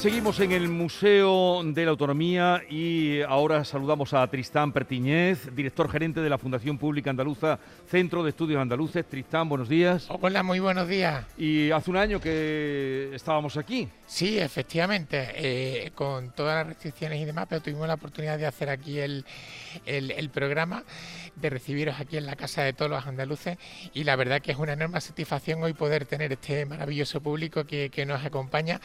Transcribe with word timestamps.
Seguimos 0.00 0.40
en 0.40 0.52
el 0.52 0.66
Museo 0.66 1.62
de 1.62 1.84
la 1.84 1.90
Autonomía 1.90 2.62
y 2.70 3.20
ahora 3.20 3.66
saludamos 3.66 4.14
a 4.14 4.26
Tristán 4.28 4.72
Pertiñez, 4.72 5.54
director 5.54 5.90
gerente 5.90 6.22
de 6.22 6.30
la 6.30 6.38
Fundación 6.38 6.78
Pública 6.78 7.10
Andaluza, 7.10 7.58
Centro 7.86 8.22
de 8.22 8.30
Estudios 8.30 8.62
Andaluces. 8.62 9.04
Tristán, 9.04 9.50
buenos 9.50 9.68
días. 9.68 10.06
Hola, 10.08 10.42
muy 10.42 10.58
buenos 10.58 10.88
días. 10.88 11.26
Y 11.36 11.70
hace 11.70 11.90
un 11.90 11.98
año 11.98 12.18
que 12.18 13.10
estábamos 13.12 13.58
aquí. 13.58 13.90
Sí, 14.06 14.38
efectivamente, 14.38 15.32
eh, 15.34 15.90
con 15.94 16.30
todas 16.30 16.56
las 16.56 16.68
restricciones 16.68 17.20
y 17.20 17.26
demás, 17.26 17.44
pero 17.46 17.60
tuvimos 17.60 17.86
la 17.86 17.94
oportunidad 17.94 18.38
de 18.38 18.46
hacer 18.46 18.70
aquí 18.70 18.98
el, 18.98 19.26
el, 19.86 20.30
programa, 20.30 20.84
de 21.36 21.50
recibiros 21.50 22.00
aquí 22.00 22.16
en 22.16 22.26
la 22.26 22.36
Casa 22.36 22.62
de 22.62 22.72
todos 22.72 22.90
los 22.90 23.06
andaluces 23.06 23.58
y 23.94 24.04
la 24.04 24.16
verdad 24.16 24.40
que 24.40 24.52
es 24.52 24.58
una 24.58 24.72
enorme 24.74 25.00
satisfacción 25.00 25.62
hoy 25.62 25.72
poder 25.72 26.04
tener 26.04 26.32
este 26.32 26.66
maravilloso 26.66 27.20
público 27.20 27.64
que, 27.64 27.90
que 27.90 28.06
nos 28.06 28.24
acompaña 28.24 28.80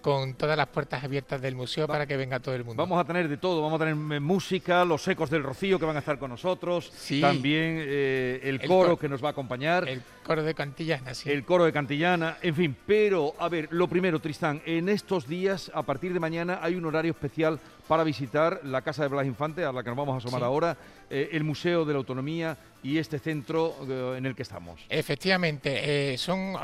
con 0.00 0.34
todas 0.34 0.56
las 0.56 0.68
puertas 0.68 1.04
abiertas 1.04 1.40
del 1.40 1.54
museo 1.54 1.86
para 1.86 2.06
que 2.06 2.16
venga 2.16 2.40
todo 2.40 2.54
el 2.54 2.64
mundo. 2.64 2.82
Vamos 2.82 3.00
a 3.00 3.04
tener 3.04 3.28
de 3.28 3.36
todo, 3.36 3.62
vamos 3.62 3.80
a 3.80 3.84
tener 3.84 3.94
música, 4.20 4.84
los 4.84 5.06
ecos 5.08 5.30
del 5.30 5.42
Rocío 5.42 5.78
que 5.78 5.84
van 5.84 5.96
a 5.96 6.00
estar 6.00 6.18
con 6.18 6.30
nosotros, 6.30 6.92
también 7.20 7.78
eh, 7.86 8.40
el, 8.44 8.60
coro 8.66 8.96
que 8.96 9.08
nos 9.08 9.22
va 9.22 9.28
a 9.28 9.30
acompañar. 9.32 9.88
El 9.88 10.02
coro 10.24 10.42
de 10.42 10.54
Cantillana, 10.54 11.14
sí. 11.14 11.30
El 11.30 11.44
coro 11.44 11.64
de 11.64 11.72
Cantillana, 11.72 12.38
en 12.42 12.54
fin, 12.54 12.76
pero 12.86 13.34
a 13.38 13.48
ver, 13.48 13.68
lo 13.70 13.88
primero, 13.88 14.20
Tristán, 14.20 14.62
en 14.66 14.88
estos 14.88 15.26
días, 15.26 15.70
a 15.74 15.82
partir 15.82 16.12
de 16.12 16.20
mañana, 16.20 16.60
hay 16.62 16.74
un 16.74 16.84
horario 16.84 17.12
especial 17.12 17.58
para 17.88 18.04
visitar 18.04 18.60
la 18.64 18.82
Casa 18.82 19.02
de 19.02 19.08
Blas 19.08 19.26
Infante, 19.26 19.64
a 19.64 19.72
la 19.72 19.82
que 19.82 19.88
nos 19.88 19.96
vamos 19.96 20.14
a 20.14 20.18
asomar 20.18 20.44
ahora, 20.44 20.76
eh, 21.10 21.30
el 21.32 21.42
Museo 21.42 21.86
de 21.86 21.94
la 21.94 21.98
Autonomía 21.98 22.56
y 22.82 22.98
este 22.98 23.18
centro 23.18 23.74
eh, 23.88 24.18
en 24.18 24.26
el 24.26 24.36
que 24.36 24.42
estamos. 24.42 24.78
Efectivamente, 24.90 26.12
eh, 26.12 26.18
son 26.18 26.54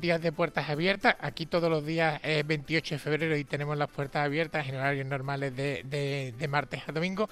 días 0.00 0.20
de 0.20 0.32
puertas 0.32 0.68
abiertas. 0.68 1.16
Aquí 1.20 1.46
todos 1.46 1.70
los 1.70 1.86
días 1.86 2.20
es 2.24 2.44
28 2.44 2.96
de 2.96 2.98
febrero 2.98 3.36
y 3.36 3.44
tenemos 3.44 3.78
las 3.78 3.88
puertas 3.88 4.24
abiertas 4.24 4.68
en 4.68 4.74
horarios 4.74 5.06
normales 5.06 5.54
de, 5.56 5.84
de, 6.36 6.48
martes 6.48 6.82
a 6.88 6.92
domingo. 6.92 7.28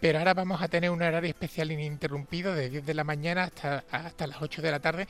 Pero 0.00 0.18
ahora 0.18 0.32
vamos 0.32 0.62
a 0.62 0.68
tener 0.68 0.90
un 0.90 1.02
horario 1.02 1.28
especial 1.28 1.70
ininterrumpido 1.70 2.54
de 2.54 2.70
10 2.70 2.86
de 2.86 2.94
la 2.94 3.04
mañana 3.04 3.44
hasta, 3.44 3.84
hasta 3.90 4.26
las 4.26 4.40
8 4.40 4.62
de 4.62 4.70
la 4.70 4.80
tarde 4.80 5.06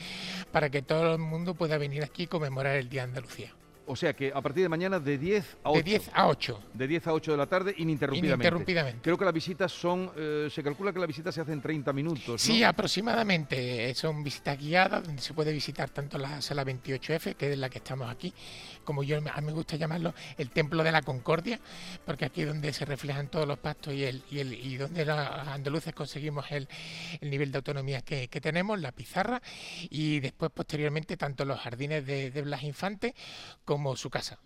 para 0.50 0.68
que 0.68 0.82
todo 0.82 1.14
el 1.14 1.20
mundo 1.20 1.54
pueda 1.54 1.78
venir 1.78 2.02
aquí 2.02 2.24
y 2.24 2.26
conmemorar 2.26 2.76
el 2.76 2.88
Día 2.88 3.02
de 3.02 3.08
Andalucía. 3.08 3.54
O 3.88 3.94
sea 3.94 4.14
que 4.14 4.32
a 4.34 4.40
partir 4.40 4.62
de 4.64 4.68
mañana 4.68 4.98
de 4.98 5.16
10 5.16 5.58
a 5.62 5.70
8. 5.70 5.76
De 5.76 5.82
10 5.82 6.10
a 6.12 6.26
8. 6.26 6.62
De 6.74 6.88
10 6.88 7.06
a 7.06 7.12
8 7.12 7.30
de 7.30 7.36
la 7.36 7.46
tarde 7.46 7.74
ininterrumpidamente. 7.78 8.34
Ininterrumpidamente. 8.34 9.00
Creo 9.02 9.16
que 9.16 9.24
las 9.24 9.34
visitas 9.34 9.70
son, 9.70 10.10
eh, 10.16 10.48
se 10.50 10.62
calcula 10.62 10.92
que 10.92 10.98
las 10.98 11.06
visitas 11.06 11.34
se 11.34 11.40
hacen 11.40 11.60
30 11.60 11.92
minutos. 11.92 12.42
Sí, 12.42 12.64
aproximadamente. 12.64 13.94
Son 13.94 14.24
visitas 14.24 14.58
guiadas 14.58 15.04
donde 15.04 15.22
se 15.22 15.34
puede 15.34 15.52
visitar 15.52 15.90
tanto 15.90 16.18
la 16.18 16.40
sala 16.42 16.64
28F, 16.64 17.36
que 17.36 17.52
es 17.52 17.58
la 17.58 17.68
que 17.68 17.78
estamos 17.78 18.10
aquí, 18.10 18.32
como 18.84 19.04
yo 19.04 19.18
a 19.18 19.20
mí 19.20 19.46
me 19.46 19.52
gusta 19.52 19.76
llamarlo, 19.76 20.14
el 20.36 20.50
Templo 20.50 20.82
de 20.82 20.90
la 20.90 21.02
Concordia, 21.02 21.60
porque 22.04 22.24
aquí 22.24 22.42
es 22.42 22.48
donde 22.48 22.72
se 22.72 22.84
reflejan 22.84 23.28
todos 23.28 23.46
los 23.46 23.58
pactos 23.58 23.94
y, 23.94 24.04
el, 24.04 24.22
y, 24.30 24.40
el, 24.40 24.52
y 24.52 24.76
donde 24.76 25.04
los 25.04 25.18
andaluces 25.18 25.94
conseguimos 25.94 26.46
el, 26.50 26.68
nivel 27.20 27.52
de 27.52 27.58
autonomía 27.58 28.02
que, 28.02 28.28
tenemos, 28.40 28.80
la 28.80 28.92
pizarra, 28.92 29.40
y 29.90 30.20
después 30.20 30.50
posteriormente 30.50 31.16
tanto 31.16 31.44
los 31.44 31.60
jardines 31.60 32.04
de, 32.04 32.30
de 32.30 32.42
Blas 32.42 32.62
Infante 32.62 33.14
como 33.64 33.75
como 33.76 33.94
su 33.94 34.08
casa. 34.08 34.38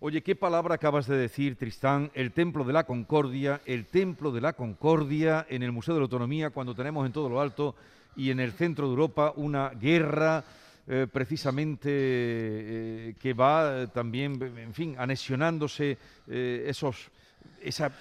Oye, 0.00 0.22
¿qué 0.22 0.34
palabra 0.34 0.76
acabas 0.76 1.06
de 1.06 1.18
decir, 1.18 1.56
Tristán? 1.56 2.10
El 2.14 2.32
Templo 2.32 2.64
de 2.64 2.72
la 2.72 2.84
Concordia, 2.84 3.60
el 3.66 3.84
Templo 3.84 4.32
de 4.32 4.40
la 4.40 4.54
Concordia 4.54 5.46
en 5.50 5.62
el 5.62 5.72
Museo 5.72 5.92
de 5.92 6.00
la 6.00 6.04
Autonomía, 6.04 6.48
cuando 6.48 6.74
tenemos 6.74 7.04
en 7.04 7.12
todo 7.12 7.28
lo 7.28 7.38
alto 7.38 7.74
y 8.16 8.30
en 8.30 8.40
el 8.40 8.52
centro 8.52 8.86
de 8.86 8.92
Europa 8.92 9.34
una 9.36 9.68
guerra 9.68 10.42
eh, 10.88 11.06
precisamente 11.12 11.90
eh, 11.92 13.14
que 13.20 13.34
va 13.34 13.86
también, 13.88 14.40
en 14.56 14.72
fin, 14.72 14.96
anexionándose 14.98 15.98
eh, 16.26 16.64
esos, 16.66 17.10
esa, 17.60 17.92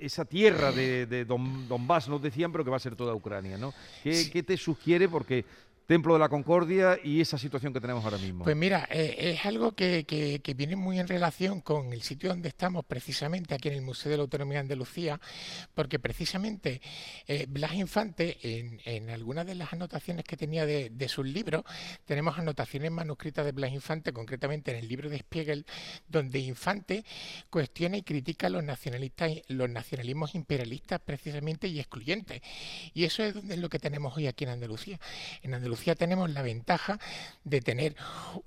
esa 0.00 0.24
tierra 0.24 0.72
de, 0.72 1.04
de 1.04 1.26
Donbass, 1.26 2.08
nos 2.08 2.22
decían, 2.22 2.50
pero 2.52 2.64
que 2.64 2.70
va 2.70 2.78
a 2.78 2.80
ser 2.80 2.96
toda 2.96 3.14
Ucrania, 3.14 3.58
¿no? 3.58 3.74
¿Qué, 4.02 4.30
¿Qué, 4.32 4.42
te 4.42 4.56
sugiere? 4.56 5.10
Porque 5.10 5.44
Templo 5.90 6.12
de 6.12 6.20
la 6.20 6.28
Concordia 6.28 7.00
y 7.02 7.20
esa 7.20 7.36
situación 7.36 7.72
que 7.72 7.80
tenemos 7.80 8.04
ahora 8.04 8.16
mismo? 8.16 8.44
Pues 8.44 8.54
mira, 8.54 8.86
eh, 8.92 9.32
es 9.34 9.44
algo 9.44 9.72
que, 9.72 10.40
viene 10.56 10.76
muy 10.76 11.00
en 11.00 11.08
relación 11.08 11.60
con 11.62 11.92
el 11.92 12.02
sitio 12.02 12.28
donde 12.28 12.48
estamos, 12.48 12.84
precisamente 12.84 13.56
aquí 13.56 13.66
en 13.66 13.74
el 13.74 13.82
Museo 13.82 14.08
de 14.08 14.18
la 14.18 14.22
Autonomía 14.22 14.58
de 14.58 14.60
Andalucía, 14.60 15.20
porque 15.74 15.98
precisamente 15.98 16.80
eh, 17.26 17.46
Blas 17.48 17.74
Infante, 17.74 18.38
en, 18.84 19.10
algunas 19.10 19.44
de 19.46 19.56
las 19.56 19.72
anotaciones 19.72 20.24
que 20.24 20.36
tenía 20.36 20.64
de, 20.64 21.08
sus 21.08 21.26
libros, 21.26 21.64
tenemos 22.04 22.38
anotaciones 22.38 22.92
manuscritas 22.92 23.44
de 23.44 23.50
Blas 23.50 23.72
Infante, 23.72 24.12
concretamente 24.12 24.70
en 24.70 24.76
el 24.76 24.86
libro 24.86 25.10
de 25.10 25.18
Spiegel, 25.18 25.66
donde 26.06 26.38
Infante 26.38 27.04
cuestiona 27.50 27.96
y 27.96 28.02
critica 28.02 28.48
los 28.48 28.62
nacionalistas, 28.62 29.32
los 29.48 29.68
nacionalismos 29.68 30.36
imperialistas 30.36 31.00
precisamente 31.00 31.66
y 31.66 31.80
excluyentes. 31.80 32.42
Y 32.94 33.02
eso 33.02 33.24
es 33.24 33.58
lo 33.58 33.68
que 33.68 33.80
tenemos 33.80 34.16
hoy 34.16 34.28
aquí 34.28 34.44
en 34.44 34.50
Andalucía. 34.50 35.00
En 35.42 35.52
Andalucía 35.52 35.79
tenemos 35.96 36.30
la 36.30 36.42
ventaja 36.42 36.98
de 37.44 37.60
tener 37.60 37.96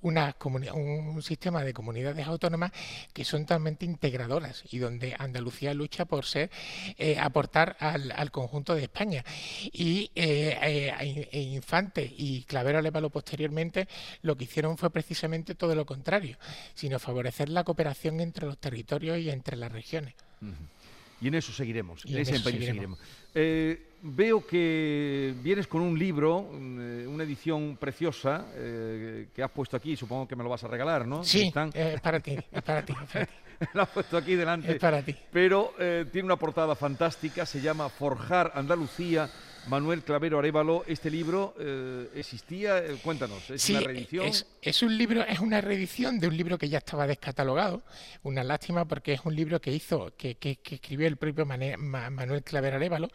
una 0.01 0.35
un 0.73 1.21
sistema 1.21 1.63
de 1.63 1.73
comunidades 1.73 2.27
autónomas 2.27 2.71
que 3.13 3.25
son 3.25 3.45
totalmente 3.45 3.85
integradoras 3.85 4.63
y 4.71 4.79
donde 4.79 5.15
Andalucía 5.17 5.73
lucha 5.73 6.05
por 6.05 6.25
ser 6.25 6.49
eh, 6.97 7.17
aportar 7.19 7.75
al, 7.79 8.31
conjunto 8.31 8.75
de 8.75 8.83
España. 8.83 9.23
Y 9.71 10.11
eh, 10.15 10.57
eh, 10.61 11.29
e 11.31 11.41
Infante 11.41 12.11
y 12.17 12.43
Clavero 12.43 12.81
Levalo 12.81 13.09
posteriormente 13.09 13.87
lo 14.21 14.35
que 14.35 14.45
hicieron 14.45 14.77
fue 14.77 14.89
precisamente 14.89 15.55
todo 15.55 15.75
lo 15.75 15.85
contrario, 15.85 16.37
sino 16.73 16.99
favorecer 16.99 17.49
la 17.49 17.63
cooperación 17.63 18.19
entre 18.19 18.45
los 18.45 18.57
territorios 18.57 19.17
y 19.19 19.29
entre 19.29 19.57
las 19.57 19.71
regiones. 19.71 20.13
Y 21.23 21.29
en 21.29 21.35
eso 21.35 21.53
seguiremos, 21.53 22.03
en, 22.03 22.17
ese 22.17 22.35
empeño 22.35 22.59
seguiremos. 22.59 22.99
Eh, 23.33 23.81
veo 24.01 24.45
que 24.45 25.33
vienes 25.41 25.67
con 25.67 25.81
un 25.81 25.97
libro, 25.97 26.49
eh, 26.51 27.07
una 27.07 27.23
edición 27.23 27.77
preciosa 27.79 28.47
eh, 28.55 29.27
que 29.33 29.41
has 29.41 29.49
puesto 29.49 29.77
aquí, 29.77 29.95
supongo 29.95 30.27
que 30.27 30.35
me 30.35 30.43
lo 30.43 30.49
vas 30.49 30.65
a 30.65 30.67
regalar, 30.67 31.07
¿no? 31.07 31.23
Sí, 31.23 31.49
es 31.73 32.01
para 32.01 32.19
ti, 32.19 32.37
es 32.51 32.61
para 32.61 32.83
ti. 32.83 32.93
lo 33.73 33.81
has 33.83 33.89
puesto 33.89 34.17
aquí 34.17 34.35
delante. 34.35 34.73
Es 34.73 34.79
para 34.79 35.01
ti. 35.01 35.15
Pero 35.31 35.73
tiene 36.11 36.25
una 36.25 36.35
portada 36.35 36.75
fantástica, 36.75 37.45
se 37.45 37.61
llama 37.61 37.87
Forjar 37.87 38.51
Andalucía 38.53 39.29
Manuel 39.67 40.03
Clavero 40.03 40.39
Arevalo, 40.39 40.83
este 40.87 41.09
libro 41.09 41.55
eh, 41.57 42.09
existía, 42.15 42.79
eh, 42.79 42.97
cuéntanos, 43.01 43.49
¿es 43.49 43.69
una 43.69 43.79
reedición? 43.79 44.25
Es, 44.61 44.83
un 44.83 44.97
libro, 44.97 45.23
es 45.23 45.39
una 45.39 45.61
reedición 45.61 46.19
de 46.19 46.27
un 46.27 46.35
libro 46.35 46.57
que 46.57 46.67
ya 46.67 46.79
estaba 46.79 47.07
descatalogado, 47.07 47.83
una 48.23 48.43
lástima 48.43 48.85
porque 48.85 49.13
es 49.13 49.21
un 49.23 49.35
libro 49.35 49.61
que 49.61 49.71
hizo, 49.71 50.11
que, 50.17 50.37
escribió 50.41 51.07
el 51.07 51.17
propio 51.17 51.45
Manuel 51.45 52.43
Clavero 52.43 52.75
Arevalo 52.75 53.09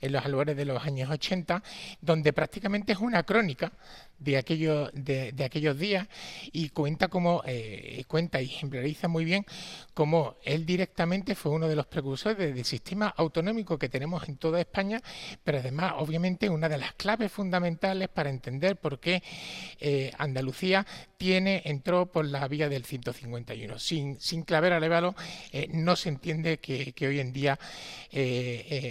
en 0.00 0.12
los 0.12 0.24
albores 0.24 0.56
de 0.56 0.64
los 0.64 0.82
años 0.84 1.10
80, 1.10 1.62
donde 2.00 2.32
prácticamente 2.32 2.92
es 2.92 2.98
una 2.98 3.22
crónica 3.24 3.72
de, 4.18 4.36
aquello, 4.36 4.88
de, 4.92 5.34
aquellos 5.44 5.78
días 5.78 6.08
y 6.52 6.70
cuenta 6.70 7.08
como 7.08 7.42
eh, 7.44 8.04
cuenta 8.06 8.40
y 8.40 8.46
ejemplariza 8.46 9.08
muy 9.08 9.24
bien 9.24 9.44
cómo 9.94 10.36
él 10.44 10.64
directamente 10.64 11.34
fue 11.34 11.52
uno 11.52 11.68
de 11.68 11.76
los 11.76 11.86
precursores 11.86 12.38
del 12.38 12.64
sistema 12.64 13.12
autonómico 13.16 13.78
que 13.78 13.88
tenemos 13.88 14.28
en 14.28 14.36
toda 14.36 14.60
España, 14.60 15.02
pero 15.42 15.58
además 15.58 15.81
obviamente 15.96 16.48
una 16.48 16.68
de 16.68 16.78
las 16.78 16.92
claves 16.94 17.30
fundamentales 17.30 18.08
para 18.08 18.30
entender 18.30 18.76
por 18.76 19.00
qué 19.00 19.22
eh, 19.80 20.12
Andalucía 20.18 20.86
tiene 21.16 21.62
entró 21.64 22.06
por 22.06 22.24
la 22.24 22.46
vía 22.48 22.68
del 22.68 22.84
151. 22.84 23.78
Sin, 23.78 24.20
sin 24.20 24.42
Clavera 24.42 24.80
Levalo 24.80 25.14
eh, 25.52 25.68
no 25.72 25.96
se 25.96 26.08
entiende 26.08 26.58
que, 26.58 26.94
hoy 27.06 27.20
en 27.20 27.32
día 27.32 27.58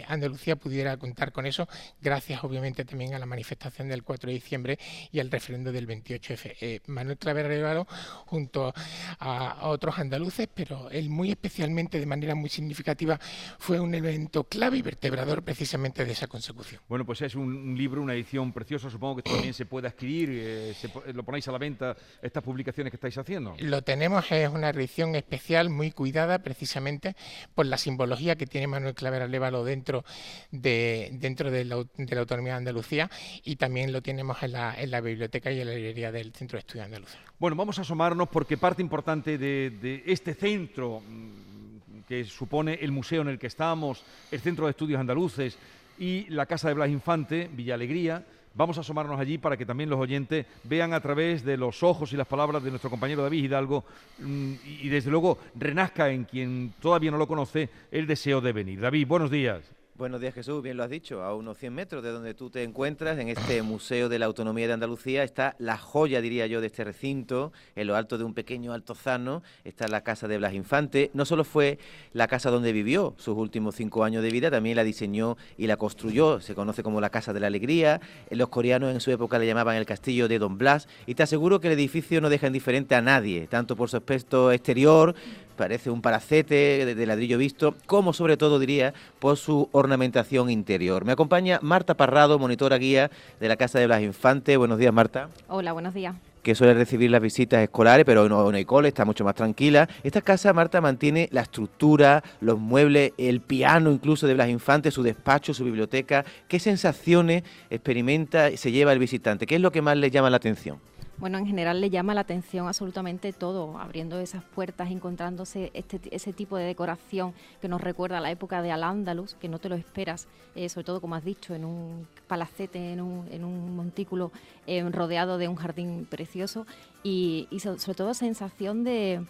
Andalucía 0.08 0.56
pudiera 0.56 0.98
contar 0.98 1.32
con 1.32 1.46
eso, 1.46 1.68
gracias 2.02 2.44
obviamente 2.44 2.86
también 2.86 3.14
a 3.14 3.20
la 3.20 3.26
manifestación 3.26 3.88
del 3.90 4.04
4 4.04 4.28
de 4.28 4.34
diciembre 4.34 4.80
y 5.12 5.20
el 5.20 5.32
referendo 5.32 5.72
del 5.72 5.88
28F. 5.88 6.56
Eh, 6.60 6.80
Manuel 6.88 7.18
Clavera 7.18 7.48
Revalo 7.48 7.88
junto 8.26 8.74
a, 9.20 9.70
otros 9.70 9.98
andaluces, 10.00 10.48
pero 10.54 10.90
él 10.90 11.10
muy 11.10 11.32
especialmente, 11.32 12.00
de 12.00 12.06
manera 12.06 12.36
muy 12.36 12.50
significativa, 12.50 13.20
fue 13.60 13.80
un 13.80 13.94
evento 13.94 14.44
clave 14.44 14.78
y 14.78 14.82
vertebrador 14.82 15.44
precisamente 15.44 16.06
de 16.06 16.12
esa 16.12 16.28
consecución. 16.28 16.81
Bueno, 16.88 17.06
pues 17.06 17.22
es 17.22 17.36
un, 17.36 17.78
libro, 17.78 18.02
una 18.02 18.14
edición 18.14 18.52
preciosa, 18.52 18.90
supongo 18.90 19.18
que 19.18 19.22
también 19.24 19.54
se 19.54 19.66
puede 19.66 19.88
adquirir, 19.88 20.30
eh, 20.32 20.76
lo 21.14 21.24
ponéis 21.24 21.48
a 21.48 21.54
la 21.54 21.58
venta, 21.58 21.96
estas 22.22 22.44
publicaciones 22.44 22.92
que 22.92 22.98
estáis 22.98 23.18
haciendo. 23.18 23.56
Lo 23.60 23.82
tenemos, 23.82 24.30
es 24.32 24.50
una 24.50 24.70
edición 24.70 25.16
especial, 25.16 25.70
muy 25.70 25.92
cuidada 25.92 26.40
precisamente 26.40 27.16
por 27.56 27.66
la 27.66 27.78
simbología 27.78 28.36
que 28.36 28.46
tiene 28.46 28.68
Manuel 28.68 28.94
Clavera 28.94 29.28
Lévalo 29.28 29.64
dentro 29.64 30.04
de, 30.52 31.10
dentro 31.14 31.50
de 31.50 31.64
la, 31.64 31.76
autonomía 31.76 32.54
de 32.54 32.58
Andalucía 32.58 33.10
y 33.44 33.56
también 33.56 33.94
lo 33.94 34.02
tenemos 34.02 34.44
en 34.44 34.52
la, 34.52 34.76
en 34.78 34.92
la 34.92 35.00
biblioteca 35.00 35.52
y 35.52 35.62
en 35.62 35.68
la 35.68 35.74
librería 35.74 36.12
del 36.12 36.34
Centro 36.34 36.58
de 36.58 36.60
Estudios 36.60 36.86
Andaluces. 36.86 37.18
Bueno, 37.40 37.56
vamos 37.56 37.80
a 37.80 37.82
asomarnos 37.82 38.28
porque 38.30 38.58
parte 38.58 38.82
importante 38.82 39.38
de, 39.38 40.04
este 40.06 40.34
centro 40.34 41.00
mm, 41.00 42.02
que 42.08 42.26
supone 42.26 42.76
el 42.82 42.92
museo 42.92 43.22
en 43.22 43.30
el 43.30 43.40
que 43.40 43.48
estamos, 43.48 44.04
el 44.30 44.42
Centro 44.42 44.66
de 44.66 44.72
Estudios 44.72 45.00
Andaluces 45.00 45.58
y 45.98 46.30
la 46.30 46.46
Casa 46.46 46.68
de 46.68 46.74
Blas 46.74 46.90
Infante, 46.90 47.50
Villa 47.52 47.76
Alegría. 47.76 48.26
Vamos 48.54 48.78
a 48.78 48.82
asomarnos 48.82 49.20
allí 49.20 49.38
para 49.38 49.56
que 49.56 49.66
también 49.66 49.90
los 49.90 50.00
oyentes 50.00 50.46
vean 50.64 50.94
a 50.94 51.00
través 51.00 51.44
de 51.44 51.56
los 51.56 51.84
ojos 51.84 52.12
y 52.12 52.18
las 52.18 52.28
palabras 52.28 52.62
de 52.62 52.70
nuestro 52.70 52.90
compañero 52.90 53.24
David 53.24 53.46
Hidalgo 53.46 53.86
mm, 54.20 54.54
y 54.82 54.90
desde 54.90 55.10
luego 55.10 55.38
renazca 55.56 56.10
en 56.10 56.26
quien 56.26 56.74
todavía 56.82 57.12
no 57.12 57.18
lo 57.18 57.28
conoce 57.28 57.70
el 57.92 58.08
deseo 58.08 58.42
de 58.42 58.52
venir. 58.52 58.82
David, 58.82 59.08
buenos 59.08 59.32
días. 59.32 59.81
Buenos 60.02 60.20
días 60.20 60.34
Jesús, 60.34 60.64
bien 60.64 60.78
lo 60.78 60.84
has 60.84 60.90
dicho, 60.90 61.22
a 61.22 61.36
unos 61.36 61.60
100 61.60 61.76
metros 61.76 62.04
de 62.04 62.10
donde 62.10 62.34
tú 62.34 62.50
te 62.50 62.64
encuentras, 62.64 63.20
en 63.20 63.30
este 63.30 63.62
Museo 63.62 64.10
de 64.10 64.18
la 64.18 64.26
Autonomía 64.26 64.66
de 64.66 64.74
Andalucía, 64.74 65.22
está 65.22 65.56
la 65.60 65.78
joya, 65.78 66.22
diría 66.22 66.48
yo, 66.48 66.60
de 66.60 66.66
este 66.66 66.84
recinto, 66.84 67.54
en 67.76 67.86
lo 67.86 67.96
alto 67.96 68.18
de 68.18 68.24
un 68.24 68.34
pequeño 68.34 68.74
altozano, 68.74 69.44
está 69.64 69.88
la 69.88 70.02
casa 70.02 70.28
de 70.28 70.40
Blas 70.40 70.56
Infante. 70.56 71.12
No 71.14 71.24
solo 71.24 71.44
fue 71.44 71.78
la 72.14 72.28
casa 72.28 72.50
donde 72.50 72.74
vivió 72.74 73.14
sus 73.20 73.38
últimos 73.38 73.76
cinco 73.76 74.04
años 74.04 74.24
de 74.24 74.32
vida, 74.32 74.50
también 74.50 74.76
la 74.76 74.84
diseñó 74.84 75.38
y 75.56 75.68
la 75.68 75.78
construyó, 75.78 76.42
se 76.42 76.56
conoce 76.56 76.82
como 76.82 77.00
la 77.00 77.12
Casa 77.12 77.32
de 77.32 77.40
la 77.40 77.46
Alegría, 77.46 78.02
los 78.32 78.50
coreanos 78.50 78.92
en 78.92 79.02
su 79.02 79.12
época 79.12 79.38
le 79.38 79.46
llamaban 79.46 79.76
el 79.76 79.86
Castillo 79.86 80.28
de 80.28 80.40
Don 80.40 80.58
Blas, 80.58 80.88
y 81.06 81.14
te 81.14 81.22
aseguro 81.22 81.60
que 81.60 81.68
el 81.68 81.74
edificio 81.74 82.22
no 82.22 82.30
deja 82.32 82.48
indiferente 82.48 82.96
a 82.96 83.04
nadie, 83.04 83.46
tanto 83.46 83.76
por 83.76 83.92
su 83.92 83.98
aspecto 83.98 84.52
exterior, 84.52 85.14
parece 85.62 85.92
un 85.92 86.02
palacete 86.02 86.96
de, 86.96 87.06
ladrillo 87.06 87.38
visto, 87.38 87.76
como 87.86 88.14
sobre 88.14 88.36
todo 88.36 88.58
diría 88.58 88.96
por 89.20 89.38
su 89.38 89.70
ornamentación 89.74 90.50
interior. 90.50 91.06
Me 91.06 91.12
acompaña 91.12 91.60
Marta 91.62 91.94
Parrado, 91.94 92.40
monitora 92.40 92.80
guía 92.80 93.12
de 93.40 93.48
la 93.48 93.58
Casa 93.58 93.78
de 93.78 93.86
Blas 93.86 94.02
Infante. 94.02 94.58
Buenos 94.58 94.80
días, 94.80 94.92
Marta. 94.92 95.30
Hola, 95.48 95.74
buenos 95.74 95.94
días 95.94 96.16
que 96.42 96.56
suele 96.56 96.74
recibir 96.74 97.12
las 97.12 97.22
visitas 97.22 97.62
escolares, 97.62 98.04
pero 98.04 98.28
no, 98.28 98.50
hay 98.50 98.66
cole, 98.66 98.88
está 98.88 99.06
mucho 99.06 99.24
más 99.24 99.36
tranquila. 99.36 99.88
Esta 100.02 100.22
casa, 100.22 100.52
Marta, 100.54 100.82
mantiene 100.82 101.30
la 101.32 101.42
estructura, 101.42 102.24
los 102.40 102.58
muebles, 102.58 103.12
el 103.20 103.42
piano 103.42 103.92
incluso 103.92 104.26
de 104.26 104.34
Blas 104.34 104.50
Infante, 104.50 104.90
su 104.90 105.04
despacho, 105.04 105.54
su 105.54 105.64
biblioteca. 105.64 106.26
¿Qué 106.48 106.58
sensaciones 106.58 107.44
experimenta 107.70 108.50
y 108.50 108.58
se 108.58 108.72
lleva 108.72 108.94
el 108.94 108.98
visitante? 108.98 109.46
¿Qué 109.46 109.54
es 109.54 109.62
lo 109.62 109.72
que 109.72 109.84
más 109.84 109.96
le 109.96 110.10
llama 110.10 110.32
la 110.32 110.38
atención? 110.38 110.80
Bueno, 111.22 111.38
en 111.38 111.46
general 111.46 111.80
le 111.80 111.92
llama 111.92 112.16
la 112.16 112.22
atención 112.22 112.68
absolutamente 112.68 113.32
todo, 113.32 113.78
abriendo 113.78 114.20
esas 114.20 114.44
puertas, 114.44 114.90
encontrándose 114.90 115.70
este, 115.76 116.02
ese 116.10 116.34
tipo 116.34 116.58
de 116.58 116.66
decoración 116.66 117.36
que 117.62 117.68
nos 117.68 117.80
recuerda 117.80 118.18
a 118.18 118.22
la 118.22 118.32
época 118.32 118.64
de 118.64 118.72
Al-Ándalus, 118.72 119.36
que 119.36 119.48
no 119.48 119.60
te 119.60 119.70
lo 119.70 119.76
esperas, 119.76 120.28
eh, 120.56 120.68
sobre 120.68 120.86
todo, 120.86 121.00
como 121.00 121.14
has 121.14 121.24
dicho, 121.24 121.54
en 121.54 121.64
un 121.64 122.08
palacete, 122.28 122.94
en 122.94 123.02
un, 123.02 123.76
montículo 123.76 124.32
eh, 124.66 124.84
rodeado 124.90 125.38
de 125.38 125.48
un 125.48 125.56
jardín 125.56 126.08
precioso 126.10 126.66
y, 127.04 127.48
sobre 127.60 127.96
todo 127.96 128.14
sensación 128.16 128.84
de... 128.84 129.24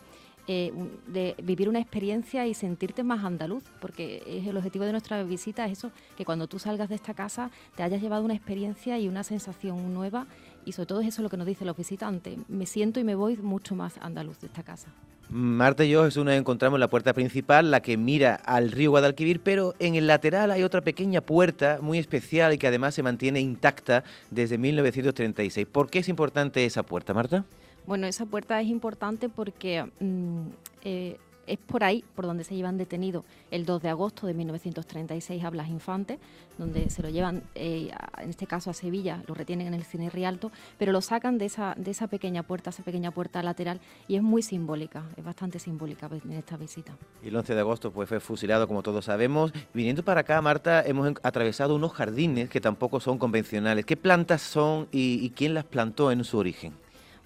Eh, 0.48 0.74
de 1.06 1.36
vivir 1.44 1.70
una 1.70 1.80
experiencia 1.80 2.48
y 2.48 2.56
sentirte 2.56 3.04
más 3.04 3.24
andaluz, 3.24 3.64
porque 3.80 4.24
es 4.26 4.48
el 4.48 4.58
objetivo 4.58 4.86
de 4.86 4.92
nuestra 4.92 5.22
visita 5.24 5.66
es 5.68 5.74
eso, 5.74 5.92
que 6.18 6.26
cuando 6.26 6.48
tú 6.48 6.58
salgas 6.58 6.90
de 6.90 6.96
esta 6.96 7.14
casa 7.14 7.52
te 7.76 7.84
hayas 7.84 8.02
llevado 8.02 8.26
una 8.26 8.34
experiencia 8.34 8.98
y 8.98 9.08
una 9.08 9.24
sensación 9.24 9.94
nueva 9.94 10.26
y 10.66 10.72
sobre 10.74 10.88
todo 10.88 11.02
eso 11.02 11.10
es 11.10 11.20
lo 11.20 11.30
que 11.30 11.38
nos 11.38 11.48
dicen 11.48 11.68
los 11.68 11.78
visitantes. 11.78 12.38
Me 12.48 12.66
siento 12.66 13.00
y 13.00 13.04
me 13.04 13.16
voy 13.16 13.38
mucho 13.38 13.76
más 13.76 13.98
andaluz 14.02 14.40
de 14.40 14.48
esta 14.48 14.64
casa. 14.64 14.88
Marta 15.30 15.86
y 15.86 15.92
yo, 15.92 16.04
Jesús, 16.04 16.26
nos 16.26 16.34
encontramos 16.34 16.76
en 16.76 16.82
la 16.82 16.90
puerta 16.90 17.14
principal, 17.14 17.72
la 17.72 17.82
que 17.82 17.96
mira 17.96 18.36
al 18.36 18.70
río 18.70 18.92
Guadalquivir, 18.92 19.40
pero 19.40 19.76
en 19.80 19.96
el 19.96 20.06
lateral 20.06 20.52
hay 20.52 20.64
otra 20.64 20.82
pequeña 20.82 21.22
puerta 21.22 21.80
muy 21.82 22.00
especial 22.00 22.54
y 22.54 22.58
que 22.58 22.68
además 22.68 22.96
se 22.96 23.02
mantiene 23.02 23.40
intacta 23.40 24.04
desde 24.30 24.58
1936. 24.58 25.68
¿Por 25.72 25.90
qué 25.90 26.00
es 26.00 26.10
importante 26.10 26.66
esa 26.66 26.84
puerta, 26.84 27.14
Marta? 27.14 27.46
Bueno, 27.88 28.08
esa 28.08 28.26
puerta 28.26 28.60
es 28.60 28.68
importante 28.68 29.30
porque 29.30 29.86
mm, 30.02 30.48
eh, 30.84 31.18
es 31.52 31.60
por 31.60 31.84
ahí 31.84 32.04
por 32.16 32.26
donde 32.26 32.44
se 32.44 32.56
llevan 32.56 32.78
detenido 32.78 33.26
el 33.52 33.66
2 33.66 33.82
de 33.82 33.90
agosto 33.90 34.26
de 34.26 34.34
1936 34.34 35.44
a 35.44 35.50
Blas 35.50 35.68
Infante, 35.68 36.18
donde 36.58 36.90
se 36.90 37.02
lo 37.02 37.10
llevan, 37.10 37.44
eh, 37.56 37.92
en 38.20 38.30
este 38.30 38.48
caso 38.48 38.70
a 38.70 38.74
Sevilla, 38.74 39.22
lo 39.28 39.34
retienen 39.34 39.68
en 39.68 39.74
el 39.74 39.84
Cine 39.84 40.10
Rialto, 40.10 40.52
pero 40.78 40.94
lo 40.94 41.02
sacan 41.02 41.38
de 41.38 41.46
esa, 41.46 41.76
de 41.78 41.92
esa 41.92 42.08
pequeña 42.08 42.44
puerta, 42.44 42.70
esa 42.70 42.84
pequeña 42.84 43.12
puerta 43.12 43.44
lateral, 43.44 43.82
y 44.08 44.16
es 44.16 44.22
muy 44.22 44.42
simbólica, 44.42 45.04
es 45.18 45.24
bastante 45.24 45.60
simbólica 45.60 46.10
en 46.24 46.32
esta 46.32 46.56
visita. 46.56 46.96
Y 47.22 47.28
el 47.28 47.36
11 47.36 47.54
de 47.54 47.60
agosto 47.60 47.92
pues, 47.92 48.08
fue 48.08 48.20
fusilado, 48.22 48.68
como 48.68 48.82
todos 48.82 49.06
sabemos. 49.06 49.52
Viniendo 49.74 50.04
para 50.04 50.22
acá, 50.22 50.42
Marta, 50.42 50.84
hemos 50.86 51.14
atravesado 51.22 51.76
unos 51.76 51.92
jardines 51.92 52.50
que 52.50 52.62
tampoco 52.62 53.02
son 53.02 53.18
convencionales. 53.18 53.86
¿Qué 53.86 53.98
plantas 53.98 54.42
son 54.42 54.88
y 54.92 55.30
quién 55.32 55.54
las 55.54 55.66
plantó 55.66 56.12
en 56.12 56.24
su 56.24 56.38
origen? 56.38 56.74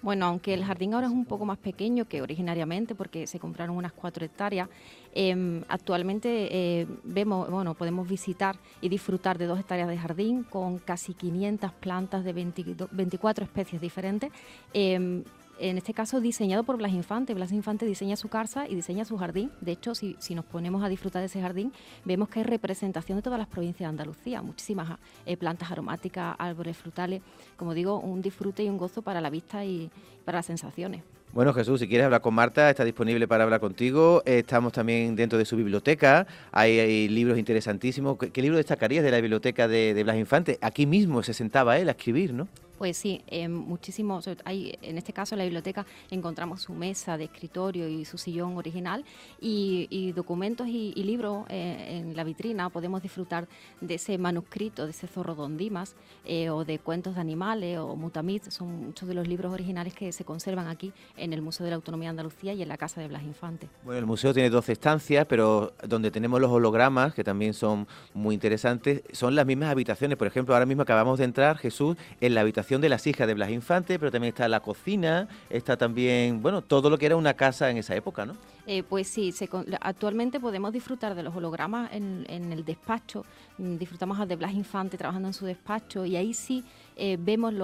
Bueno, 0.06 0.26
aunque 0.26 0.54
el 0.54 0.64
jardín 0.64 0.94
ahora 0.94 1.08
es 1.08 1.12
un 1.12 1.24
poco 1.24 1.44
más 1.44 1.58
pequeño 1.58 2.04
que 2.04 2.22
originariamente, 2.22 2.94
porque 2.94 3.26
se 3.26 3.40
compraron 3.40 3.76
unas 3.76 3.92
cuatro 3.92 4.24
hectáreas, 4.24 4.68
em, 5.12 5.64
actualmente 5.66 6.28
eh, 6.52 6.86
vemos, 7.02 7.50
bueno, 7.50 7.74
podemos 7.74 8.08
visitar 8.08 8.56
y 8.80 8.88
disfrutar 8.88 9.36
de 9.36 9.46
dos 9.46 9.58
hectáreas 9.58 9.88
de 9.88 9.98
jardín 9.98 10.44
con 10.44 10.78
casi 10.78 11.12
500 11.12 11.72
plantas 11.72 12.22
de 12.22 12.32
24 12.32 13.44
especies 13.44 13.80
diferentes. 13.80 14.30
Em, 14.72 15.24
en 15.58 15.78
este 15.78 15.94
caso 15.94 16.20
diseñado 16.20 16.64
por 16.64 16.76
Blas 16.76 16.92
Infante. 16.92 17.34
Blas 17.34 17.52
Infante 17.52 17.86
diseña 17.86 18.16
su 18.16 18.28
casa 18.28 18.68
y 18.68 18.74
diseña 18.74 19.04
su 19.04 19.16
jardín. 19.16 19.50
De 19.60 19.72
hecho, 19.72 19.94
si, 19.94 20.16
nos 20.34 20.44
ponemos 20.44 20.82
a 20.82 20.88
disfrutar 20.88 21.20
de 21.20 21.26
ese 21.26 21.40
jardín, 21.40 21.72
vemos 22.04 22.28
que 22.28 22.40
hay 22.40 22.44
representación 22.44 23.18
de 23.18 23.22
todas 23.22 23.38
las 23.38 23.48
provincias 23.48 23.80
de 23.80 23.86
Andalucía, 23.86 24.42
muchísimas 24.42 24.98
eh, 25.24 25.36
plantas 25.36 25.70
aromáticas, 25.70 26.36
árboles 26.38 26.76
frutales. 26.76 27.22
Como 27.56 27.74
digo, 27.74 27.98
un 28.00 28.22
disfrute 28.22 28.64
y 28.64 28.68
un 28.68 28.78
gozo 28.78 29.02
para 29.02 29.20
la 29.20 29.30
vista 29.30 29.64
y 29.64 29.90
para 30.24 30.38
las 30.38 30.46
sensaciones. 30.46 31.02
Bueno, 31.32 31.52
Jesús, 31.52 31.80
si 31.80 31.88
quieres 31.88 32.06
hablar 32.06 32.22
con 32.22 32.34
Marta, 32.34 32.70
está 32.70 32.84
disponible 32.84 33.28
para 33.28 33.44
hablar 33.44 33.60
contigo. 33.60 34.22
Estamos 34.24 34.72
también 34.72 35.16
dentro 35.16 35.38
de 35.38 35.44
su 35.44 35.56
biblioteca. 35.56 36.26
Hay, 36.52 37.08
libros 37.08 37.38
interesantísimos. 37.38 38.16
¿Qué, 38.16 38.42
libro 38.42 38.56
destacarías 38.56 39.04
de 39.04 39.10
la 39.10 39.20
biblioteca 39.20 39.68
de, 39.68 39.92
de 39.92 40.04
Blas 40.04 40.16
Infante? 40.16 40.58
Aquí 40.62 40.86
mismo 40.86 41.22
se 41.22 41.34
sentaba 41.34 41.78
él 41.78 41.88
a 41.88 41.92
escribir, 41.92 42.32
¿no? 42.32 42.48
Pues 42.78 42.98
sí, 42.98 43.22
eh, 43.28 43.48
muchísimos, 43.48 44.28
hay, 44.44 44.78
en 44.82 44.98
este 44.98 45.12
caso 45.14 45.34
en 45.34 45.38
la 45.38 45.44
biblioteca 45.44 45.86
encontramos 46.10 46.62
su 46.62 46.74
mesa 46.74 47.16
de 47.16 47.24
escritorio 47.24 47.88
y 47.88 48.04
su 48.04 48.18
sillón 48.18 48.56
original 48.58 49.04
y, 49.40 50.12
documentos 50.12 50.68
y, 50.68 50.92
libros 51.06 51.46
eh, 51.48 52.00
en 52.00 52.16
la 52.16 52.24
vitrina. 52.24 52.68
Podemos 52.68 53.02
disfrutar 53.02 53.48
de 53.80 53.94
ese 53.94 54.18
manuscrito, 54.18 54.84
de 54.84 54.90
ese 54.90 55.06
zorro 55.06 55.34
Don 55.34 55.56
Dimas 55.56 55.94
eh, 56.24 56.50
o 56.50 56.64
de 56.64 56.78
cuentos 56.78 57.14
de 57.14 57.20
animales 57.20 57.78
o 57.78 57.96
mutamid. 57.96 58.42
Son 58.48 58.86
muchos 58.86 59.08
de 59.08 59.14
los 59.14 59.26
libros 59.26 59.52
originales 59.52 59.94
que 59.94 60.12
se 60.12 60.24
conservan 60.24 60.68
aquí 60.68 60.92
en 61.16 61.32
el 61.32 61.42
Museo 61.42 61.64
de 61.64 61.70
la 61.70 61.76
Autonomía 61.76 62.08
de 62.08 62.10
Andalucía 62.10 62.52
y 62.52 62.62
en 62.62 62.68
la 62.68 62.76
Casa 62.76 63.00
de 63.00 63.08
Blas 63.08 63.22
Infante. 63.22 63.68
Bueno, 63.84 64.00
el 64.00 64.06
museo 64.06 64.34
tiene 64.34 64.50
12 64.50 64.72
estancias, 64.72 65.26
pero 65.26 65.72
donde 65.86 66.10
tenemos 66.10 66.40
los 66.40 66.50
hologramas, 66.50 67.14
que 67.14 67.24
también 67.24 67.54
son 67.54 67.86
muy 68.12 68.34
interesantes, 68.34 69.02
son 69.12 69.34
las 69.34 69.46
mismas 69.46 69.70
habitaciones. 69.70 70.18
Por 70.18 70.26
ejemplo, 70.26 70.54
ahora 70.54 70.66
mismo 70.66 70.82
acabamos 70.82 71.18
de 71.18 71.24
entrar, 71.24 71.56
Jesús, 71.56 71.96
en 72.20 72.34
la 72.34 72.42
habitación 72.42 72.65
de 72.68 72.88
las 72.88 73.06
hijas 73.06 73.28
de 73.28 73.34
Blas 73.34 73.50
Infante, 73.50 73.96
pero 73.98 74.10
también 74.10 74.30
está 74.32 74.48
la 74.48 74.58
cocina, 74.60 75.28
está 75.48 75.76
también, 75.76 76.42
bueno, 76.42 76.62
todo 76.62 76.90
lo 76.90 76.98
que 76.98 77.06
era 77.06 77.14
una 77.14 77.34
casa 77.34 77.70
en 77.70 77.76
esa 77.76 77.94
época, 77.94 78.26
¿no? 78.26 78.36
Eh, 78.66 78.82
pues 78.82 79.06
sí, 79.06 79.32
actualmente 79.80 80.40
podemos 80.40 80.72
disfrutar 80.72 81.14
de 81.14 81.22
los 81.22 81.36
hologramas 81.36 81.92
en, 81.92 82.26
el 82.28 82.64
despacho, 82.64 83.24
mm, 83.58 83.76
disfrutamos 83.76 84.26
de 84.26 84.36
Blas 84.36 84.54
Infante 84.54 84.96
trabajando 84.96 85.28
en 85.28 85.34
su 85.34 85.46
despacho 85.46 86.04
y 86.04 86.16
ahí 86.16 86.34
sí 86.34 86.64
eh, 86.96 87.16
vemos 87.20 87.54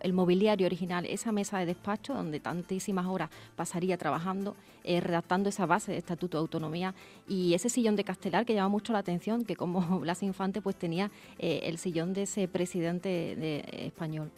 el 0.00 0.12
mobiliario 0.12 0.66
original, 0.66 1.04
esa 1.06 1.32
mesa 1.32 1.58
de 1.58 1.66
despacho 1.66 2.14
donde 2.14 2.40
tantísimas 2.40 3.06
horas 3.06 3.30
pasaría 3.56 3.98
trabajando, 3.98 4.56
eh, 4.84 5.00
redactando 5.00 5.48
esa 5.48 5.66
base 5.66 5.92
de 5.92 5.98
Estatuto 5.98 6.38
de 6.38 6.42
Autonomía 6.42 6.94
y 7.28 7.54
ese 7.54 7.68
sillón 7.68 7.96
de 7.96 8.04
Castelar 8.04 8.46
que 8.46 8.54
llama 8.54 8.68
mucho 8.68 8.92
la 8.92 9.00
atención, 9.00 9.44
que 9.44 9.56
como 9.56 9.80
Blas 10.00 10.22
Infante 10.22 10.62
pues 10.62 10.76
tenía 10.76 11.10
el 11.38 11.78
sillón 11.78 12.14
de 12.14 12.22
ese 12.22 12.48
presidente 12.48 13.08
de, 13.08 13.64
español. 13.86 14.30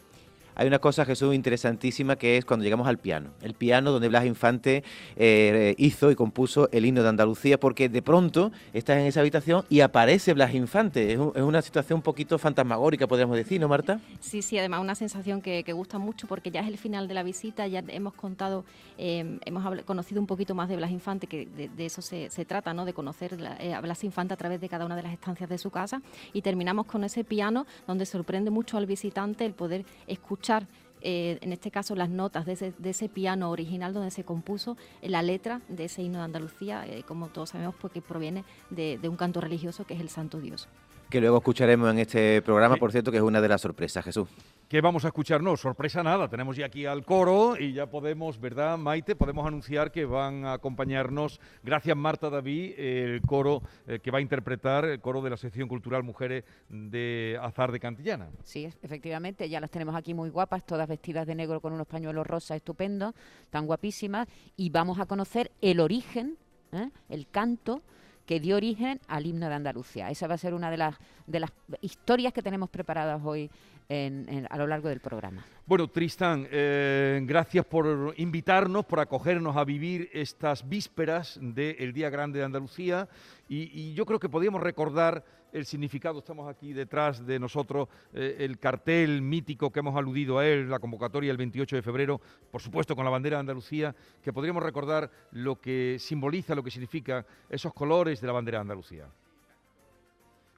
Hay 0.55 0.67
una 0.67 0.79
cosa, 0.79 1.05
Jesús, 1.05 1.33
interesantísima 1.33 2.15
que 2.15 2.37
es 2.37 2.45
cuando 2.45 2.63
llegamos 2.63 2.87
al 2.87 2.97
piano. 2.97 3.31
El 3.41 3.53
piano 3.53 3.91
donde 3.91 4.07
Blas 4.07 4.25
Infante 4.25 4.83
eh, 5.15 5.73
hizo 5.77 6.11
y 6.11 6.15
compuso 6.15 6.69
el 6.71 6.85
himno 6.85 7.01
de 7.01 7.09
Andalucía, 7.09 7.59
porque 7.59 7.89
de 7.89 8.01
pronto 8.01 8.51
estás 8.73 8.97
en 8.97 9.05
esa 9.05 9.21
habitación 9.21 9.65
y 9.69 9.79
aparece 9.79 10.33
Blas 10.33 10.53
Infante. 10.53 11.13
Es, 11.13 11.19
una 11.19 11.61
situación 11.61 11.97
un 11.97 12.03
poquito 12.03 12.37
fantasmagórica, 12.37 13.07
podríamos 13.07 13.35
decir, 13.35 13.59
¿no, 13.59 13.67
Marta? 13.67 13.99
Sí, 14.19 14.41
sí, 14.41 14.57
además 14.59 14.81
una 14.81 14.95
sensación 14.95 15.41
que, 15.41 15.63
gusta 15.73 15.97
mucho 15.97 16.27
porque 16.27 16.51
ya 16.51 16.61
es 16.61 16.67
el 16.67 16.77
final 16.77 17.07
de 17.07 17.15
la 17.15 17.23
visita, 17.23 17.65
ya 17.65 17.83
hemos 17.87 18.13
contado, 18.13 18.63
eh, 18.99 19.39
hemos 19.43 19.81
conocido 19.85 20.21
un 20.21 20.27
poquito 20.27 20.53
más 20.53 20.69
de 20.69 20.75
Blas 20.75 20.91
Infante, 20.91 21.25
que 21.25 21.47
de, 21.47 21.85
eso 21.85 22.03
se, 22.03 22.29
trata, 22.45 22.75
¿no? 22.75 22.85
De 22.85 22.93
conocer 22.93 23.35
eh, 23.59 23.73
a 23.73 23.81
Blas 23.81 24.03
Infante 24.03 24.35
a 24.35 24.37
través 24.37 24.61
de 24.61 24.69
cada 24.69 24.85
una 24.85 24.95
de 24.95 25.01
las 25.01 25.13
estancias 25.13 25.49
de 25.49 25.57
su 25.57 25.71
casa 25.71 26.01
y 26.31 26.43
terminamos 26.43 26.85
con 26.85 27.03
ese 27.03 27.23
piano 27.23 27.65
donde 27.87 28.05
sorprende 28.05 28.51
mucho 28.51 28.77
al 28.77 28.85
visitante 28.85 29.45
el 29.45 29.53
poder 29.53 29.83
escuchar 30.05 30.42
escuchar 30.43 30.67
eh, 31.05 31.37
en 31.41 31.53
este 31.53 31.71
caso 31.71 31.95
las 31.95 32.09
notas 32.09 32.45
de 32.45 32.73
ese, 32.83 33.09
piano 33.09 33.49
original 33.49 33.93
donde 33.93 34.11
se 34.11 34.23
compuso 34.23 34.77
la 35.01 35.21
letra 35.21 35.61
de 35.69 35.85
ese 35.85 36.01
himno 36.01 36.19
de 36.19 36.25
Andalucía, 36.25 36.85
eh, 36.85 37.03
como 37.05 37.27
todos 37.27 37.49
sabemos, 37.49 37.75
porque 37.79 38.01
proviene 38.01 38.43
de, 38.69 38.99
un 39.07 39.15
canto 39.15 39.39
religioso 39.39 39.85
que 39.85 39.93
es 39.93 40.01
el 40.01 40.09
Santo 40.09 40.39
Dios. 40.39 40.67
Que 41.09 41.21
luego 41.21 41.37
escucharemos 41.37 41.91
en 41.91 41.99
este 41.99 42.41
programa, 42.41 42.75
por 42.77 42.91
cierto, 42.91 43.11
que 43.11 43.17
es 43.17 43.23
una 43.23 43.39
de 43.39 43.47
las 43.47 43.61
sorpresas, 43.61 44.03
Jesús. 44.03 44.27
¿Qué 44.73 44.81
vamos 44.81 45.05
a 45.05 45.09
escuchar? 45.09 45.43
No, 45.43 45.55
sorpresa 45.55 46.01
nada, 46.01 46.27
tenemos 46.27 46.57
ya 46.57 46.65
aquí 46.65 46.87
al 46.87 47.05
coro 47.05 47.55
y 47.59 47.73
ya 47.73 47.91
podemos, 47.91 48.39
¿verdad, 48.39 48.75
Maite? 48.75 49.15
Podemos 49.15 49.45
anunciar 49.45 49.91
que 49.91 50.03
van 50.03 50.45
a 50.45 50.53
acompañarnos, 50.53 51.39
gracias 51.61 51.95
Marta 51.95 52.31
David, 52.31 52.73
el 52.79 53.21
coro 53.21 53.61
eh, 53.85 53.99
que 53.99 54.09
va 54.09 54.17
a 54.17 54.21
interpretar 54.21 54.85
el 54.85 54.99
coro 54.99 55.21
de 55.21 55.29
la 55.29 55.37
sección 55.37 55.67
cultural 55.67 56.01
Mujeres 56.01 56.43
de 56.69 57.37
Azar 57.39 57.71
de 57.71 57.79
Cantillana. 57.79 58.29
Sí, 58.41 58.67
efectivamente, 58.81 59.47
ya 59.47 59.59
las 59.59 59.69
tenemos 59.69 59.95
aquí 59.95 60.15
muy 60.15 60.31
guapas, 60.31 60.65
todas 60.65 60.87
vestidas 60.87 61.27
de 61.27 61.35
negro 61.35 61.61
con 61.61 61.71
unos 61.71 61.85
pañuelos 61.85 62.25
rosas 62.25 62.57
estupendos, 62.57 63.13
tan 63.51 63.67
guapísimas, 63.67 64.27
y 64.57 64.71
vamos 64.71 64.99
a 64.99 65.05
conocer 65.05 65.51
el 65.61 65.81
origen, 65.81 66.35
¿eh? 66.71 66.89
el 67.09 67.27
canto 67.27 67.83
que 68.25 68.39
dio 68.39 68.55
origen 68.55 68.99
al 69.07 69.25
himno 69.25 69.49
de 69.49 69.55
Andalucía. 69.55 70.09
Esa 70.09 70.27
va 70.27 70.35
a 70.35 70.37
ser 70.37 70.53
una 70.53 70.71
de 70.71 70.77
las, 70.77 70.95
de 71.27 71.41
las 71.41 71.51
historias 71.81 72.33
que 72.33 72.41
tenemos 72.41 72.69
preparadas 72.69 73.21
hoy 73.23 73.49
a 73.89 74.57
lo 74.57 74.67
largo 74.67 74.89
del 74.89 74.99
programa. 74.99 75.45
Bueno, 75.65 75.87
Tristán, 75.87 76.47
eh, 76.51 77.21
gracias 77.23 77.65
por 77.65 78.13
invitarnos, 78.17 78.85
por 78.85 78.99
acogernos 78.99 79.55
a 79.55 79.63
vivir 79.63 80.09
estas 80.11 80.67
vísperas 80.67 81.39
del 81.41 81.93
Día 81.93 82.09
Grande 82.09 82.39
de 82.39 82.45
Andalucía. 82.45 83.07
Y, 83.47 83.93
yo 83.93 84.05
creo 84.05 84.19
que 84.19 84.29
podríamos 84.29 84.61
recordar 84.61 85.23
el 85.51 85.65
significado, 85.65 86.19
estamos 86.19 86.49
aquí 86.49 86.73
detrás 86.73 87.25
de 87.25 87.39
nosotros, 87.39 87.87
eh, 88.13 88.37
el 88.39 88.57
cartel 88.57 89.21
mítico 89.21 89.71
que 89.71 89.79
hemos 89.79 89.95
aludido 89.95 90.39
a 90.39 90.47
él, 90.47 90.69
la 90.69 90.79
convocatoria 90.79 91.29
el 91.29 91.37
28 91.37 91.75
de 91.75 91.81
febrero, 91.81 92.19
por 92.51 92.61
supuesto 92.61 92.95
con 92.95 93.05
la 93.05 93.11
bandera 93.11 93.37
de 93.37 93.41
Andalucía, 93.41 93.95
que 94.21 94.33
podríamos 94.33 94.63
recordar 94.63 95.11
lo 95.31 95.61
que 95.61 95.97
simboliza, 95.99 96.55
lo 96.55 96.63
que 96.63 96.71
significa 96.71 97.25
esos 97.49 97.73
colores 97.73 98.19
de 98.19 98.27
la 98.27 98.33
bandera 98.33 98.57
de 98.57 98.61
Andalucía 98.61 99.07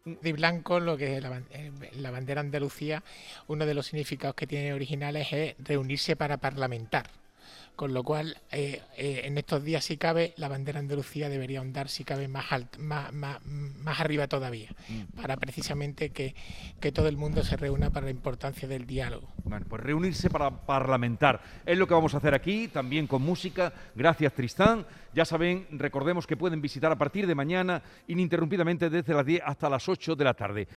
de 0.05 0.33
blanco, 0.33 0.79
lo 0.79 0.97
que 0.97 1.17
es 1.17 1.23
eh, 1.23 1.71
la, 1.95 2.11
bandera 2.11 2.41
Andalucía, 2.41 3.03
uno 3.47 3.65
de 3.65 3.73
los 3.73 3.87
significados 3.87 4.35
que 4.35 4.45
tiene 4.45 4.71
originales 4.71 5.33
es 5.33 5.55
reunirse 5.57 6.15
para 6.15 6.37
parlamentar. 6.37 7.09
Con 7.75 7.93
lo 7.93 8.03
cual, 8.03 8.37
eh, 8.51 8.81
eh, 8.97 9.21
en 9.25 9.37
estos 9.37 9.63
días, 9.63 9.83
si 9.83 9.97
cabe, 9.97 10.33
la 10.37 10.47
bandera 10.47 10.79
Andalucía 10.79 11.27
debería 11.27 11.59
andar, 11.59 11.89
si 11.89 12.05
cabe, 12.05 12.27
más, 12.29 12.45
más, 12.77 13.11
más, 13.13 13.99
arriba 13.99 14.27
todavía, 14.27 14.69
mm. 14.87 15.21
para 15.21 15.35
precisamente 15.35 16.11
que, 16.11 16.35
que, 16.79 16.91
todo 16.93 17.09
el 17.09 17.17
mundo 17.17 17.43
se 17.43 17.57
reúna 17.57 17.89
para 17.89 18.05
la 18.05 18.11
importancia 18.11 18.67
del 18.67 18.85
diálogo. 18.85 19.27
Bueno, 19.43 19.65
pues 19.67 19.81
reunirse 19.83 20.29
para 20.29 20.49
parlamentar. 20.49 21.41
Es 21.65 21.77
lo 21.77 21.85
que 21.85 21.93
vamos 21.93 22.13
a 22.13 22.17
hacer 22.17 22.33
aquí, 22.33 22.69
también 22.69 23.07
con 23.07 23.21
música. 23.21 23.73
Gracias, 23.93 24.33
Tristán. 24.33 24.85
Ya 25.15 25.23
saben, 25.23 25.65
recordemos 25.71 26.27
que 26.27 26.35
pueden 26.35 26.61
visitar 26.61 26.91
a 26.91 26.97
partir 26.97 27.25
de 27.25 27.35
mañana 27.35 27.81
ininterrumpidamente 28.07 28.89
desde 28.89 29.13
las 29.13 29.25
10 29.25 29.43
hasta 29.45 29.69
las 29.69 29.87
8 29.87 30.13
de 30.13 30.23
la 30.25 30.33
tarde. 30.33 30.67